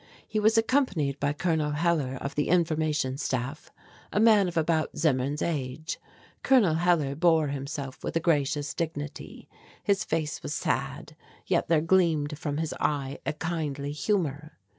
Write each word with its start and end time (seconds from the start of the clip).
He 0.27 0.39
was 0.39 0.57
accompanied 0.57 1.19
by 1.19 1.33
Col. 1.33 1.57
Hellar 1.59 2.15
of 2.19 2.33
the 2.33 2.47
Information 2.47 3.19
Staff, 3.19 3.71
a 4.11 4.19
man 4.19 4.47
of 4.47 4.57
about 4.57 4.97
Zimmern's 4.97 5.43
age. 5.43 5.99
Col. 6.41 6.73
Hellar 6.73 7.13
bore 7.13 7.49
himself 7.49 8.03
with 8.03 8.15
a 8.15 8.19
gracious 8.19 8.73
dignity; 8.73 9.47
his 9.83 10.03
face 10.03 10.41
was 10.41 10.55
sad, 10.55 11.15
yet 11.45 11.67
there 11.67 11.81
gleamed 11.81 12.39
from 12.39 12.57
his 12.57 12.73
eye 12.79 13.19
a 13.27 13.33
kindly 13.33 13.91
humor. 13.91 14.57